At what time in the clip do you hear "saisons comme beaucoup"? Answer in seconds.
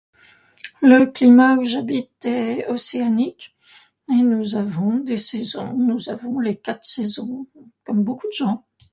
6.85-8.25